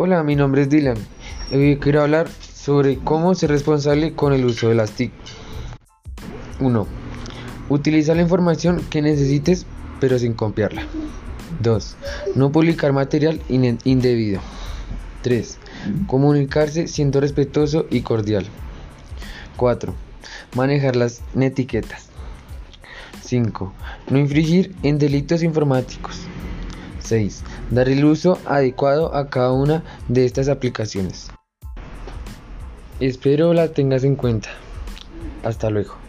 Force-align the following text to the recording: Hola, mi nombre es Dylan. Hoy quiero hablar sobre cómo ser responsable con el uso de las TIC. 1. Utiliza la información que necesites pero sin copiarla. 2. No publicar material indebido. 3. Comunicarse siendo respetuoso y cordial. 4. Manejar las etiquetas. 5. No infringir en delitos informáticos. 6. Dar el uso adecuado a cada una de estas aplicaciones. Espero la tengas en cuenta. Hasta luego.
Hola, 0.00 0.22
mi 0.22 0.36
nombre 0.36 0.62
es 0.62 0.68
Dylan. 0.68 0.96
Hoy 1.50 1.76
quiero 1.80 2.02
hablar 2.02 2.28
sobre 2.54 2.98
cómo 2.98 3.34
ser 3.34 3.50
responsable 3.50 4.14
con 4.14 4.32
el 4.32 4.44
uso 4.44 4.68
de 4.68 4.76
las 4.76 4.92
TIC. 4.92 5.10
1. 6.60 6.86
Utiliza 7.68 8.14
la 8.14 8.22
información 8.22 8.80
que 8.90 9.02
necesites 9.02 9.66
pero 9.98 10.16
sin 10.20 10.34
copiarla. 10.34 10.86
2. 11.64 11.96
No 12.36 12.52
publicar 12.52 12.92
material 12.92 13.40
indebido. 13.48 14.40
3. 15.22 15.58
Comunicarse 16.06 16.86
siendo 16.86 17.20
respetuoso 17.20 17.86
y 17.90 18.02
cordial. 18.02 18.46
4. 19.56 19.92
Manejar 20.54 20.94
las 20.94 21.22
etiquetas. 21.36 22.10
5. 23.24 23.72
No 24.10 24.18
infringir 24.18 24.76
en 24.84 24.98
delitos 24.98 25.42
informáticos. 25.42 26.20
6. 27.08 27.42
Dar 27.70 27.88
el 27.88 28.04
uso 28.04 28.38
adecuado 28.44 29.14
a 29.14 29.28
cada 29.28 29.52
una 29.52 29.82
de 30.08 30.24
estas 30.24 30.48
aplicaciones. 30.48 31.30
Espero 33.00 33.54
la 33.54 33.68
tengas 33.68 34.04
en 34.04 34.16
cuenta. 34.16 34.50
Hasta 35.44 35.70
luego. 35.70 36.07